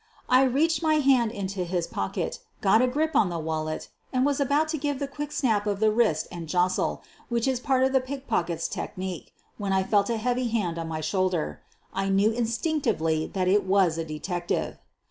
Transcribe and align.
I 0.29 0.41
reached 0.45 0.81
my 0.81 0.95
hand 0.95 1.31
into 1.31 1.63
his 1.63 1.85
pocket, 1.85 2.39
got 2.59 2.81
a 2.81 2.87
grip 2.87 3.15
on 3.15 3.27
24G 3.27 3.29
SOPHIE 3.29 3.29
LYONS 3.29 3.29
the 3.29 3.45
wallet, 3.47 3.87
and 4.11 4.25
was 4.25 4.39
about 4.39 4.67
to 4.69 4.79
give 4.79 4.97
the 4.97 5.07
quick 5.07 5.31
snap 5.31 5.67
of 5.67 5.79
the 5.79 5.91
wrist 5.91 6.25
and 6.31 6.49
jostle, 6.49 7.03
which 7.29 7.47
is 7.47 7.59
part 7.59 7.83
of 7.83 7.93
the 7.93 8.01
pickpocket's 8.01 8.67
technique, 8.67 9.31
when 9.59 9.71
I 9.71 9.83
felt 9.83 10.09
a 10.09 10.17
heavy 10.17 10.47
hand 10.47 10.79
on 10.79 10.87
my 10.87 11.01
shoulder. 11.01 11.61
I 11.93 12.09
knew 12.09 12.31
instinctively 12.31 13.27
that 13.27 13.47
it 13.47 13.63
was 13.63 13.99
a 13.99 14.03
detective. 14.03 14.79